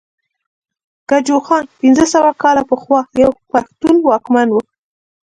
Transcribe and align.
ګجوخان 1.09 1.63
پنځه 1.79 2.05
سوه 2.13 2.31
کاله 2.41 2.63
پخوا 2.69 3.01
يو 3.21 3.31
پښتون 3.51 3.95
واکمن 4.07 4.47
وو 4.51 4.61